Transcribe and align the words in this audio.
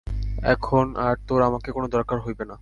এখন 0.43 0.85
আর 0.97 1.15
তোর 1.27 1.41
আমাকে 1.41 1.71
কোনো 1.71 1.87
দরকার 1.87 2.17
হইবে 2.19 2.45
না। 2.45 2.55